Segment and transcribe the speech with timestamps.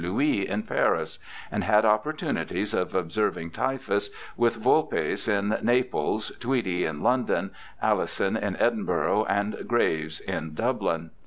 [0.03, 1.19] Louis, in Paris,
[1.51, 7.51] and had opportunities of observing typhus with Vulpes in Naples, Tweedie in London,
[7.83, 11.11] Alison in Edinburgh, and Graves in Dublin.